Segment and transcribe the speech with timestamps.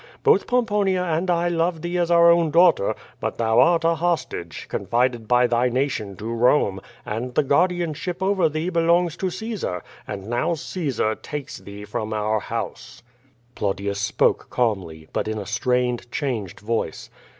[0.23, 4.65] Both Pomponia and I love thee as our own daughter, but thou art a hostage,
[4.67, 10.27] confided by thy nation to Ivomc; and the guardianship over thee belongs to Caesar, and
[10.27, 13.03] now Caesar takes thee from our house/^
[13.53, 17.11] Plautius spoke calmly, but in a strained, changed voice.